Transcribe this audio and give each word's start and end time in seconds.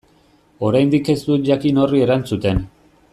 Oraindik 0.69 1.11
ez 1.15 1.17
dut 1.27 1.45
jakin 1.51 1.83
horri 1.83 2.03
erantzuten. 2.07 2.65